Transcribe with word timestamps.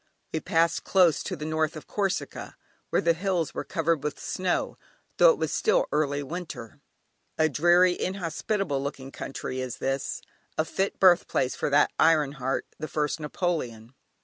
We 0.33 0.39
passed 0.39 0.83
close 0.83 1.21
to 1.21 1.35
the 1.35 1.45
north 1.45 1.75
of 1.75 1.85
Corsica, 1.85 2.55
where 2.89 3.03
the 3.03 3.13
hills 3.13 3.53
were 3.53 3.63
covered 3.63 4.03
with 4.03 4.19
snow, 4.19 4.79
though 5.17 5.29
it 5.29 5.37
was 5.37 5.51
still 5.53 5.85
early 5.91 6.23
winter. 6.23 6.79
A 7.37 7.47
dreary 7.47 7.99
inhospitable 8.01 8.81
looking 8.81 9.11
country 9.11 9.59
is 9.61 9.77
this: 9.77 10.23
a 10.57 10.65
fit 10.65 10.99
birthplace 10.99 11.55
for 11.55 11.69
that 11.69 11.91
iron 11.99 12.31
heart 12.31 12.65
the 12.79 12.87
First 12.87 13.19
Napoleon. 13.19 13.93